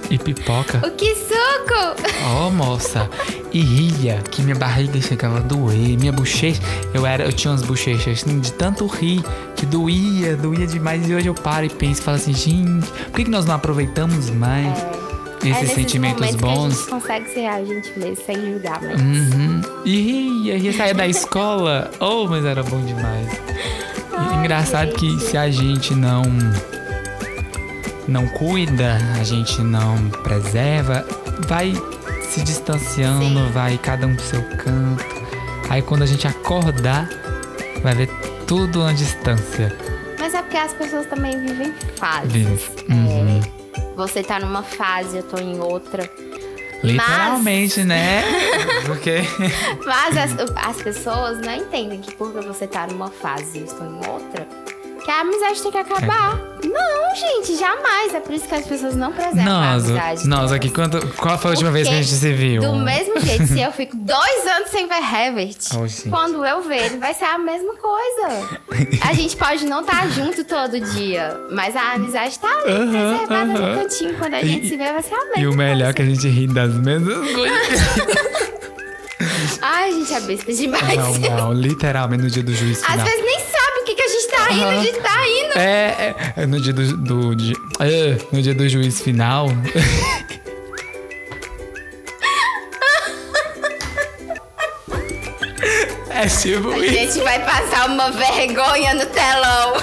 [0.10, 0.82] e pipoca.
[0.86, 2.12] O que suco!
[2.26, 3.10] Ó, moça,
[3.52, 6.62] e ria que minha barriga chegava a doer, minha bochecha,
[6.94, 9.24] eu era, eu tinha umas bochechas assim, de tanto rir
[9.56, 11.08] que doía, doía demais.
[11.10, 13.56] E hoje eu paro e penso e falo assim, gente, por que, que nós não
[13.56, 16.78] aproveitamos mais é esses nesses sentimentos momentos que a bons?
[16.78, 19.02] gente consegue ser a gente mesmo, sem julgar, mas...
[19.02, 19.62] Uhum.
[19.86, 21.92] E ria, ria, saía da escola.
[22.00, 23.28] Oh, mas era bom demais.
[24.18, 25.24] Ai, Engraçado que gente.
[25.24, 26.24] se a gente não
[28.08, 31.06] não cuida, a gente não preserva,
[31.48, 31.74] vai
[32.30, 33.52] se distanciando, Sim.
[33.52, 35.06] vai cada um pro seu canto.
[35.70, 37.10] Aí quando a gente acordar,
[37.82, 38.10] vai ver
[38.48, 39.76] tudo à distância.
[40.20, 42.32] Mas é porque as pessoas também vivem fases.
[42.32, 42.70] Vive.
[42.90, 43.42] Uhum.
[43.42, 46.10] É, você tá numa fase, eu tô em outra.
[46.84, 48.24] Literalmente, né?
[48.86, 49.22] Porque
[49.84, 53.86] Mas as, as pessoas não entendem que porque você tá numa fase e eu estou
[53.86, 54.48] em outra,
[55.08, 56.38] que a amizade tem que acabar.
[56.62, 56.68] É.
[56.68, 58.14] Não, gente, jamais.
[58.14, 60.28] É por isso que as pessoas não preservam a amizade.
[60.28, 62.62] nós aqui, quanto, qual foi a última vez que a gente se viu?
[62.62, 66.88] Do mesmo jeito, se eu fico dois anos sem ver Herbert, Oh, quando eu ver
[66.88, 68.60] ele, vai ser a mesma coisa.
[69.08, 73.52] A gente pode não estar junto todo dia, mas a amizade tá ali, Aham, reservada
[73.54, 73.76] aham.
[73.76, 74.14] no cantinho.
[74.18, 76.02] Quando a gente E- se vê, vai ser a mesma E o melhor é que
[76.02, 77.58] a gente ri das mesmas coisas.
[79.62, 81.18] Ai, gente, é besta demais.
[81.20, 83.06] Não, não, literalmente no dia do juiz Às final.
[83.06, 83.67] vezes nem sabe
[84.48, 85.58] tá indo, a gente tá indo.
[85.60, 89.48] É, é, é no dia do, do di- é, no dia do juiz final.
[96.10, 99.74] é tipo A gente vai passar uma vergonha no telão.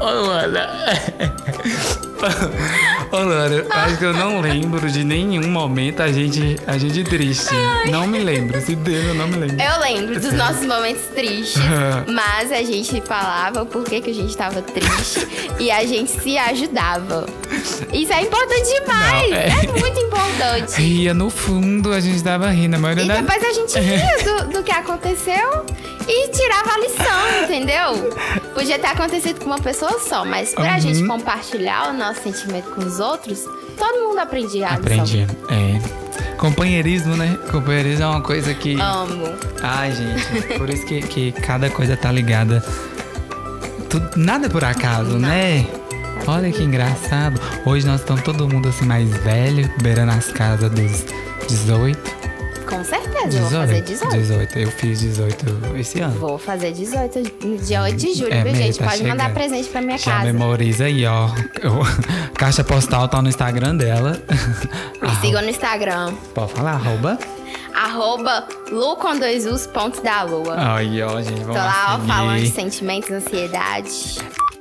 [0.00, 0.68] Ô, Luana.
[2.18, 7.54] Ô, Eu acho que eu não lembro de nenhum momento a gente, a gente triste.
[7.90, 8.60] Não me lembro.
[8.60, 9.56] Se Deus, eu não me lembro.
[9.60, 11.60] Eu lembro dos nossos momentos tristes,
[12.06, 15.26] mas a gente falava o porquê que a gente tava triste
[15.58, 17.26] e a gente se ajudava.
[17.92, 19.30] Isso é importante demais.
[19.30, 19.48] Não, é...
[19.48, 20.80] é- muito importante.
[20.80, 22.76] Ria no fundo, a gente tava rindo.
[22.76, 23.16] A maioria E da...
[23.16, 25.64] depois a gente ria do, do que aconteceu
[26.08, 28.10] e tirava a lição, entendeu?
[28.54, 30.80] Podia ter acontecido com uma pessoa só, mas pra Uhum.
[30.80, 33.40] gente compartilhar o nosso sentimento com os outros,
[33.76, 34.82] todo mundo aprendia a lição.
[35.04, 35.26] Aprendi.
[35.50, 36.08] É.
[36.38, 37.36] Companheirismo, né?
[37.50, 38.74] Companheirismo é uma coisa que.
[38.80, 39.34] Amo.
[39.62, 42.64] Ai, gente, por isso que, que cada coisa tá ligada.
[43.90, 45.66] Tu- nada por acaso, né?
[46.26, 47.40] Olha que engraçado.
[47.64, 51.04] Hoje nós estamos todo mundo assim mais velho, beirando as casas dos
[51.48, 52.17] 18.
[52.68, 54.16] Com certeza, eu vou fazer 18.
[54.16, 54.58] 18.
[54.58, 56.18] Eu fiz 18 esse ano.
[56.20, 57.22] Vou fazer 18
[57.64, 58.78] dia 8 de julho, É viu, gente?
[58.78, 59.34] tá Pode mandar chegando.
[59.34, 60.24] presente pra minha Já casa.
[60.26, 61.28] memoriza aí, ó.
[62.36, 64.20] Caixa postal tá no Instagram dela.
[65.00, 66.12] Me sigam no Instagram.
[66.34, 67.18] Pode falar, arroba.
[67.74, 70.74] Arroba lu com dois us, ponto da lua.
[70.76, 71.40] Aí, ó, gente.
[71.40, 74.18] Tô Vamos lá, ó, falando de sentimentos, ansiedade.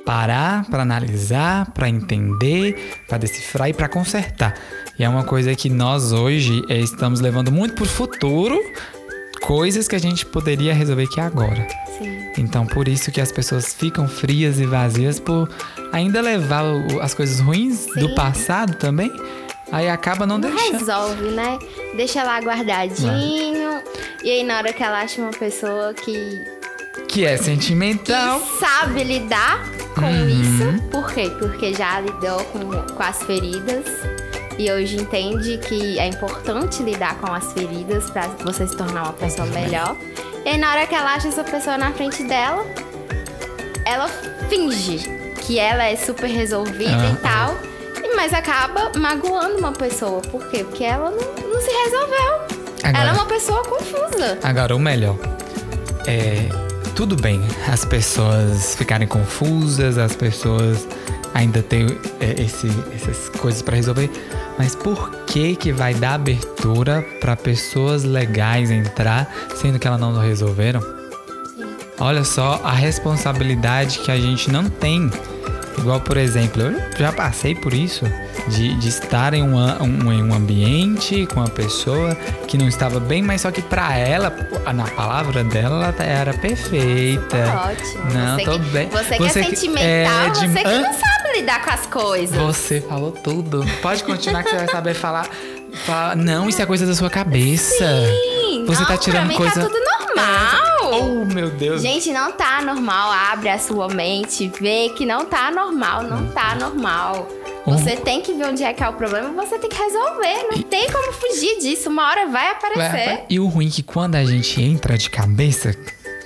[0.08, 4.54] Parar para analisar, para entender, para decifrar e para consertar.
[4.98, 8.58] E é uma coisa que nós hoje eh, estamos levando muito pro futuro,
[9.42, 11.68] coisas que a gente poderia resolver aqui agora.
[11.98, 12.18] Sim.
[12.38, 15.50] Então, por isso que as pessoas ficam frias e vazias por
[15.92, 18.16] ainda levar o- as coisas ruins do Sim.
[18.16, 19.12] passado também.
[19.74, 20.80] Aí acaba não, Não deixando.
[20.80, 21.60] resolve, né?
[21.98, 23.82] Deixa lá guardadinho.
[24.24, 26.42] E aí, na hora que ela acha uma pessoa que,
[27.08, 28.42] Que é que sentimental.
[28.60, 29.64] sabe lidar
[29.96, 30.28] com Uhum.
[30.28, 30.84] isso.
[30.92, 31.30] Por quê?
[31.40, 32.60] Porque já lidou com,
[32.94, 33.86] com as feridas.
[34.58, 39.14] E hoje entende que é importante lidar com as feridas pra você se tornar uma
[39.14, 39.96] pessoa melhor.
[40.46, 42.66] E aí, na hora que ela acha essa pessoa na frente dela,
[43.86, 44.08] ela
[44.50, 45.00] finge
[45.46, 47.56] que ela é super resolvida e tal.
[48.16, 50.22] Mas acaba magoando uma pessoa.
[50.22, 50.64] Por quê?
[50.64, 52.34] Porque ela não, não se resolveu.
[52.84, 54.40] Agora- Ela é uma pessoa confusa.
[54.42, 55.18] Agora, o melhor
[56.08, 56.50] é.
[56.98, 57.40] Tudo bem
[57.72, 60.88] as pessoas ficarem confusas, as pessoas
[61.32, 61.86] ainda têm
[62.20, 64.10] é, esse, essas coisas pra resolver,
[64.58, 70.18] mas por que que vai dar abertura pra pessoas legais entrar, sendo que elas não
[70.18, 70.82] resolveram?
[72.00, 75.12] Olha só a responsabilidade que a gente não tem.
[75.78, 78.06] Igual, por exemplo, eu já passei por isso.
[78.50, 82.16] De, de estar em um, um- em um ambiente com uma pessoa
[82.48, 84.34] que não estava bem, mas só que pra ela,
[84.74, 87.38] na palavra dela, ela tá- era perfeita.
[87.70, 88.14] Ótimo.
[88.14, 88.88] Não, você tô que, bem.
[88.90, 89.84] Você, Você que é sentimental,
[90.26, 92.38] é, de- você que não sabe lidar com as coisas.
[92.38, 93.66] Você falou tudo.
[93.82, 95.28] Pode continuar que você vai saber falar.
[95.86, 97.86] Fala- não, isso é coisa da sua cabeça.
[98.08, 99.62] Sim, Você não, tá tirando pra mim coisa.
[99.62, 100.58] tá tudo normal.
[100.90, 101.82] Oh, meu Deus.
[101.82, 103.12] Gente, não tá normal.
[103.12, 107.28] Abre a sua mente, vê que não tá normal, não tá normal.
[107.74, 110.48] Você tem que ver onde é que é o problema, você tem que resolver.
[110.52, 111.90] Não tem como fugir disso.
[111.90, 113.26] Uma hora vai aparecer.
[113.30, 115.76] E o ruim é que quando a gente entra de cabeça,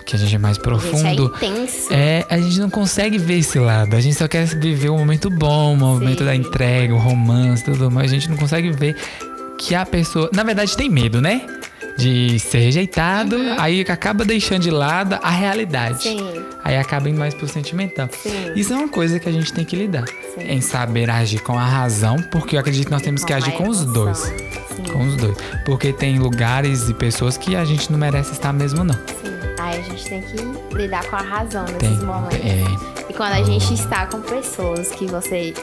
[0.05, 1.87] que a gente é mais Gente, é profundo, intenso.
[1.91, 3.95] é, a gente não consegue ver esse lado.
[3.95, 6.25] A gente só quer viver o momento bom, o momento Sim.
[6.25, 8.95] da entrega, o romance, tudo, mas a gente não consegue ver
[9.57, 11.45] que a pessoa, na verdade, tem medo, né?
[12.01, 16.07] De ser rejeitado, aí acaba deixando de lado a realidade.
[16.09, 16.17] Uhum.
[16.17, 16.45] Sim.
[16.63, 18.09] Aí acaba indo mais pro sentimental.
[18.11, 18.53] Sim.
[18.55, 20.05] Isso é uma coisa que a gente tem que lidar.
[20.07, 20.49] Sim.
[20.49, 23.37] Em saber agir com a razão, porque eu acredito que nós temos que Com a
[23.37, 24.17] agir com os dois.
[24.17, 24.83] Sim.
[24.91, 25.37] Com os dois.
[25.65, 28.95] Porque tem lugares e pessoas que a gente não merece estar mesmo, não.
[28.95, 29.30] Sim.
[29.71, 32.05] Aí a gente tem que lidar com a razão nesses Tem.
[32.05, 32.37] momentos.
[32.39, 33.01] É.
[33.09, 35.53] E quando a gente está com pessoas que você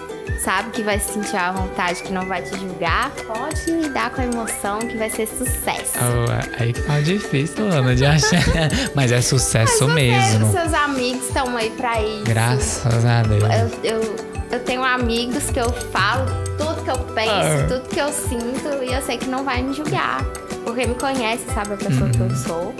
[0.44, 4.20] sabe que vai se sentir à vontade, que não vai te julgar, pode lidar com
[4.20, 5.92] a emoção que vai ser sucesso.
[5.96, 8.40] Oh, aí que tá difícil, Ana, de achar.
[8.94, 10.52] Mas é sucesso Você- mesmo.
[10.52, 12.24] seus amigos estão aí pra isso.
[12.24, 13.42] Graças a Deus.
[13.82, 14.16] Eu, eu,
[14.52, 16.26] eu tenho amigos que eu falo
[16.58, 17.66] tudo que eu penso, Ah.
[17.68, 20.22] tudo que eu sinto, e eu sei que não vai me julgar.
[20.64, 22.74] Porque me conhece, sabe a pessoa que eu sou.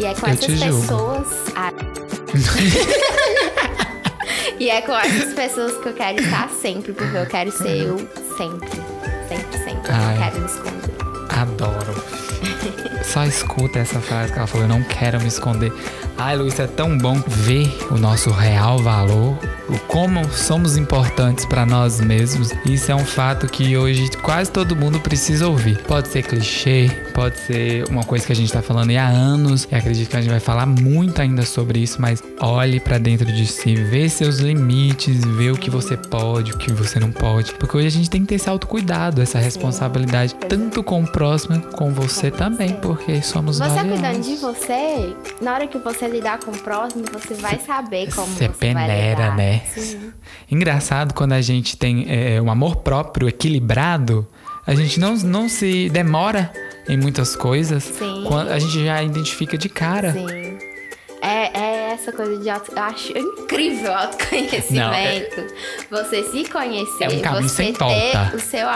[0.00, 0.26] E é com.
[0.26, 1.26] Eu essas pessoas.
[1.54, 1.70] Ah.
[4.58, 7.98] e é com essas pessoas que eu quero estar sempre, porque eu quero ser eu
[8.38, 8.70] sempre.
[9.28, 9.90] Sempre, sempre.
[9.90, 10.14] Eu Ai.
[10.14, 10.94] não quero me esconder.
[11.28, 12.02] Adoro.
[13.04, 15.70] Só escuta essa frase que ela falou, eu não quero me esconder.
[16.16, 19.36] Ai, Luiz, é tão bom ver o nosso real valor,
[19.70, 22.50] o como somos importantes para nós mesmos.
[22.66, 25.78] Isso é um fato que hoje quase todo mundo precisa ouvir.
[25.82, 29.74] Pode ser clichê, pode ser uma coisa que a gente tá falando há anos, e
[29.74, 33.46] acredito que a gente vai falar muito ainda sobre isso, mas olhe para dentro de
[33.46, 37.76] si, vê seus limites, vê o que você pode, o que você não pode, porque
[37.76, 41.92] hoje a gente tem que ter esse autocuidado, essa responsabilidade, tanto com o próximo, com
[41.92, 43.92] você também, porque somos Você valiosos.
[43.92, 48.26] cuidando de você, na hora que você lidar com o próximo, você vai saber como
[48.26, 50.12] Você você peneira, vai Sim.
[50.50, 54.26] Engraçado quando a gente tem é, um amor próprio equilibrado,
[54.66, 56.52] a gente não, não se demora
[56.88, 57.84] em muitas coisas.
[57.84, 58.24] Sim.
[58.26, 60.12] Quando a gente já identifica de cara.
[60.12, 60.58] Sim.
[61.22, 62.72] É, é essa coisa de auto...
[62.72, 65.46] Eu acho incrível o autoconhecimento.
[65.90, 68.32] Você se conhecer, É um caminho você sem ter volta.
[68.34, 68.66] o seu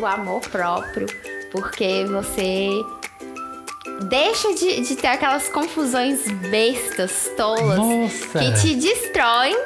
[0.00, 1.06] o amor próprio,
[1.52, 2.68] porque você
[4.08, 8.38] deixa de, de ter aquelas confusões bestas, tolas, Nossa.
[8.40, 9.56] que te destroem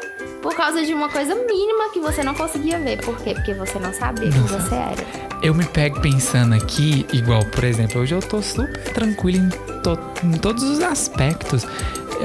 [0.42, 2.98] por causa de uma coisa mínima que você não conseguia ver.
[2.98, 3.34] Por quê?
[3.34, 5.28] Porque você não sabia quem você era.
[5.42, 9.48] Eu me pego pensando aqui, igual, por exemplo, hoje eu tô super tranquilo em,
[9.82, 11.66] to- em todos os aspectos.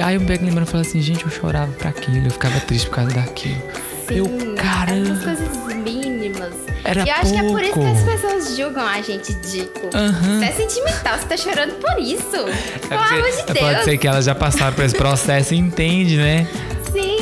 [0.02, 2.60] Aí eu me pego lembrando e falo assim, gente, eu chorava pra aquilo, eu ficava
[2.62, 3.62] triste por causa daquilo.
[4.10, 6.54] eu, Essas caramba, coisas mínimas.
[6.84, 8.12] era e eu acho que é por isso que as pouco.
[8.12, 10.40] pessoas julgam a gente de tipo, Aham.
[10.40, 12.36] você é sentimental, você tá chorando por isso.
[12.36, 13.60] É Pelo amor de Deus.
[13.60, 16.48] Pode ser que elas já passaram por esse processo e entendem, né?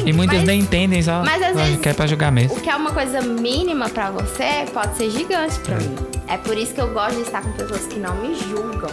[0.01, 0.09] Sim.
[0.09, 2.57] E muitas mas nem entendem, só mas às vezes- quer pra jogar mesmo.
[2.57, 5.95] O que é uma coisa mínima pra você pode ser gigante pra mim.
[6.27, 8.89] É por isso que eu gosto de estar com pessoas que não me julgam.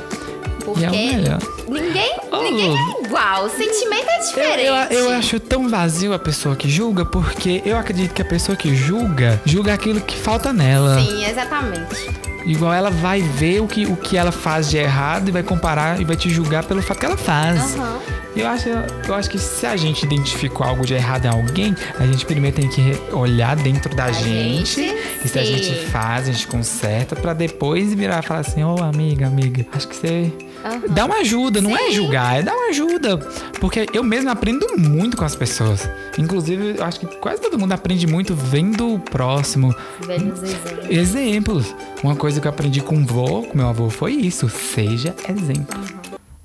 [0.64, 1.38] Porque é o melhor.
[1.66, 2.42] ninguém, Oh.
[2.42, 3.46] ninguém é igual.
[3.46, 4.94] O sentimento é Eu, diferente.
[4.94, 8.54] eu, eu acho tão vazio a pessoa que julga, porque eu acredito que a pessoa
[8.54, 11.00] que julga, julga aquilo que falta nela.
[11.00, 12.10] Sim, exatamente.
[12.44, 16.00] Igual ela vai ver o que, o que ela faz de errado e vai comparar
[16.00, 17.74] e vai te julgar pelo fato que ela faz.
[17.78, 17.98] Aham.
[18.38, 22.06] Eu acho, eu acho que se a gente identificou algo de errado em alguém, a
[22.06, 26.32] gente primeiro tem que olhar dentro da gente, gente, e se a gente faz, a
[26.32, 30.32] gente conserta, pra depois virar e falar assim, ô amiga, amiga, acho que você
[30.64, 30.82] Aham.
[30.88, 31.92] dá uma ajuda, não é Sim.
[31.94, 33.16] julgar, é dar uma ajuda.
[33.60, 35.90] Porque eu mesmo aprendo muito com as pessoas.
[36.16, 39.74] Inclusive, eu acho que quase todo mundo aprende muito vendo o próximo.
[40.06, 40.88] Veja os exemplos.
[40.88, 41.74] Exemplos.
[42.04, 44.48] Uma coisa que eu aprendi com o vô, com meu avô, foi isso.
[44.48, 45.97] Seja exemplo.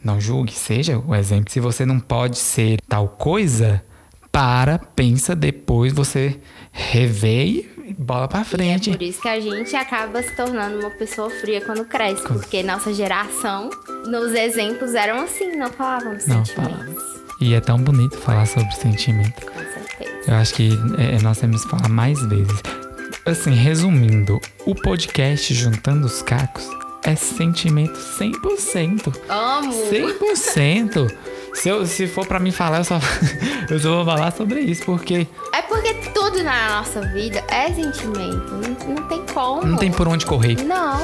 [0.04, 1.52] Não julgue, seja o exemplo.
[1.52, 3.84] Se você não pode ser tal coisa,
[4.32, 6.40] para, pensa, depois você
[6.72, 7.46] revê
[7.86, 8.90] e bola pra É frente.
[8.92, 12.24] por isso que a gente acaba se tornando uma pessoa fria quando cresce.
[12.24, 13.70] Porque nossa geração,
[14.08, 17.04] nos exemplos, eram assim, não falavam de Não sentimentos.
[17.40, 19.46] E é tão bonito falar sobre sentimento.
[19.46, 20.12] Com certeza.
[20.28, 22.62] Eu acho que é, nós temos que falar mais vezes.
[23.26, 26.68] Assim, resumindo, o podcast Juntando os Cacos
[27.04, 29.14] é sentimento 100%.
[29.30, 29.74] Amo!
[29.92, 31.14] 100%.
[31.54, 33.00] Se, eu, se for pra mim falar, eu só,
[33.70, 38.52] eu só vou falar sobre isso, porque É porque tudo na nossa vida é sentimento.
[38.54, 39.64] Não, não tem como.
[39.66, 40.56] não tem por onde correr.
[40.64, 41.00] Não.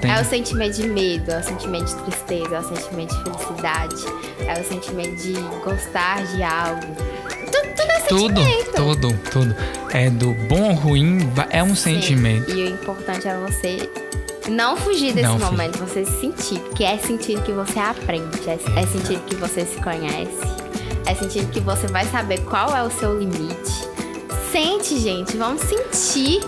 [0.00, 0.10] Tem.
[0.10, 3.94] É o sentimento de medo, é o sentimento de tristeza, é o sentimento de felicidade,
[4.46, 5.32] é o sentimento de
[5.64, 6.80] gostar de algo.
[7.50, 8.72] Tudo, tudo é Tudo, sentimento.
[8.76, 9.56] tudo, tudo.
[9.92, 11.18] É do bom ou ruim,
[11.50, 11.94] é um Sim.
[11.94, 12.50] sentimento.
[12.50, 13.90] E o importante é você
[14.48, 15.50] não fugir desse Não fugir.
[15.50, 16.58] momento, você sentir.
[16.60, 20.38] Porque é sentir que você aprende, é, é sentir que você se conhece,
[21.06, 23.92] é sentir que você vai saber qual é o seu limite.
[24.50, 26.40] Sente, gente, vamos sentir.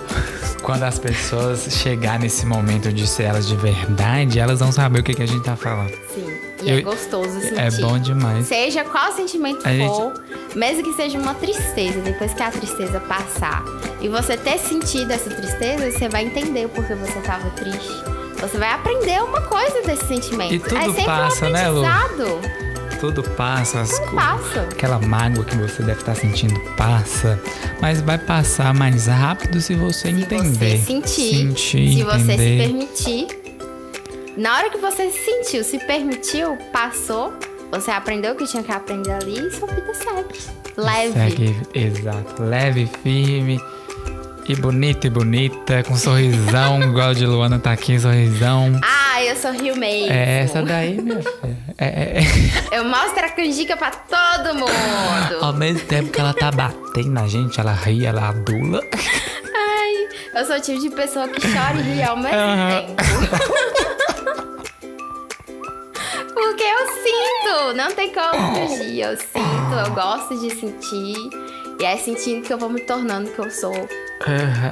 [0.65, 5.03] Quando as pessoas chegar nesse momento de ser elas de verdade, elas vão saber o
[5.03, 5.93] que, que a gente tá falando.
[6.15, 6.27] Sim.
[6.63, 7.59] E é Eu- gostoso sentir.
[7.61, 8.47] É bom demais.
[8.47, 10.15] Seja qual sentimento A gente- for,
[10.57, 13.63] mesmo que seja uma tristeza, depois que a tristeza passar
[14.01, 18.03] e você ter sentido essa tristeza, você vai entender o porquê você estava triste.
[18.41, 20.55] Você vai aprender uma coisa desse sentimento.
[20.55, 21.83] E tudo é sempre passa, um né, Lu?
[23.05, 24.61] Tudo passa, as Tudo passa.
[24.63, 27.39] Aquela mágoa que você deve estar sentindo passa,
[27.83, 30.79] mas vai passar mais rápido se você Se entender.
[30.79, 32.63] você sentir, Sentir, se você se entender.
[32.65, 33.27] permitir.
[34.39, 37.35] Na hora que você se sentiu, se permitiu, passou,
[37.71, 40.41] você aprendeu o que tinha que aprender ali e sua vida segue.
[40.77, 41.13] Leve.
[41.13, 42.43] Segue, exato.
[42.43, 43.61] Leve, firme.
[44.49, 48.79] E bonita e bonita, com sorrisão, igual a de Luana tá aqui, sorrisão.
[48.83, 50.13] Ah, eu sou Rio mesmo.
[50.13, 51.57] É essa daí, minha filha.
[51.79, 52.79] É, é, é.
[52.79, 55.45] Eu mostro a canjica pra todo mundo.
[55.45, 58.81] Ao mesmo tempo que ela tá batendo na gente, ela ri, ela adula.
[59.55, 62.71] Ai, eu sou o tipo de pessoa que chora e ri ao mesmo Aham.
[62.71, 62.95] tempo.
[66.35, 69.01] Porque eu sinto, não tem como fugir.
[69.01, 71.17] Eu sinto, eu gosto de sentir.
[71.81, 73.75] E é sentindo que eu vou me tornando que eu sou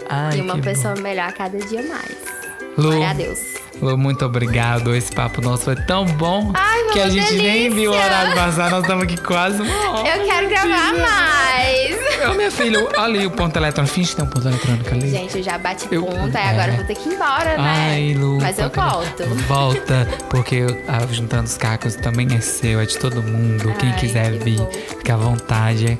[0.08, 2.41] Ai, e uma pessoa melhor a cada dia mais.
[2.76, 3.38] Lu, Glória a Deus.
[3.80, 4.94] Lu, muito obrigado.
[4.94, 8.06] Esse papo nosso foi tão bom Ai, que a gente nem viu o delícia.
[8.06, 8.70] horário passar.
[8.70, 10.08] Nós estamos aqui quase uma hora.
[10.16, 12.30] Eu quero gravar mais.
[12.30, 13.94] Ô, minha filha, olha ali o ponto eletrônico.
[13.94, 15.10] Finge que tem um ponto eletrônico ali.
[15.10, 16.72] Gente, eu já bati Eu- ponta e agora é.
[16.72, 17.88] eu vou ter que ir embora, né?
[17.92, 18.38] Ai, Lu.
[18.40, 19.24] Mas eu volto.
[19.48, 23.74] Volta, porque ah, Juntando os Cacos também é seu, é de todo mundo.
[23.78, 24.70] Quem Ai, quiser que vir, bom.
[24.98, 25.98] fica à vontade.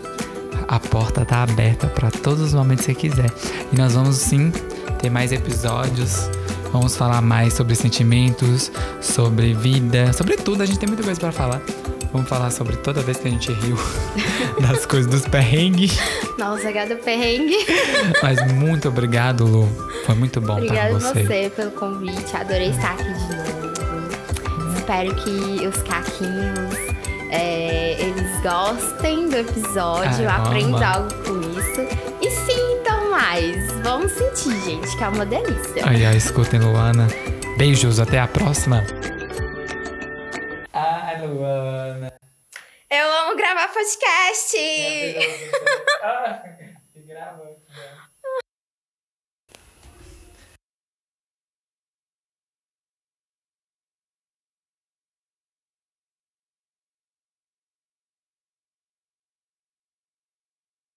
[0.69, 3.31] A porta tá aberta para todos os momentos que você quiser.
[3.73, 4.51] E nós vamos sim
[5.01, 6.31] ter mais episódios.
[6.73, 10.63] Vamos falar mais sobre sentimentos, sobre vida, sobre tudo.
[10.63, 11.61] A gente tem muita coisa para falar.
[12.13, 13.77] Vamos falar sobre toda vez que a gente riu
[14.61, 15.99] das coisas dos perrengues.
[16.39, 17.57] Nossa, cada perrengue.
[18.23, 19.69] Mas muito obrigado, Lu.
[20.07, 21.27] Foi muito bom Obrigada estar a com você.
[21.27, 22.37] você pelo convite.
[22.37, 23.73] Adorei estar aqui de novo.
[24.77, 26.75] Espero que os caquinhos
[27.31, 32.12] é, eles gostem do episódio, Ah, aprendam algo com isso.
[33.13, 33.71] Mais.
[33.83, 35.85] Vamos sentir, gente, que é uma delícia.
[35.87, 37.07] Ai, ai, escutem, Luana.
[37.59, 38.83] Beijos, até a próxima.
[40.73, 42.11] Ai, Luana.
[42.91, 44.57] Eu amo gravar podcast!
[46.03, 46.43] Ah,
[47.07, 47.51] grava.